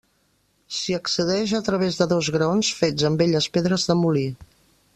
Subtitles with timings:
[0.77, 4.29] S'hi accedeix a través de dos graons fets amb velles pedres de molí.